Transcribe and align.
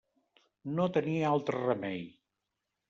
No 0.79 0.87
tenia 0.97 1.31
altre 1.35 1.63
remei. 1.69 2.05